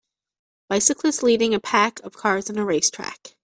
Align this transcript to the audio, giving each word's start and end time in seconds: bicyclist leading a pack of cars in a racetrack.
bicyclist 0.67 1.21
leading 1.21 1.53
a 1.53 1.59
pack 1.59 1.99
of 1.99 2.13
cars 2.13 2.49
in 2.49 2.57
a 2.57 2.65
racetrack. 2.65 3.35